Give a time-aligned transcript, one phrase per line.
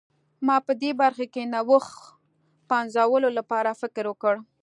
[0.45, 1.95] ما په دې برخه کې نوښت
[2.69, 4.33] پنځولو لپاره فکر وکړ.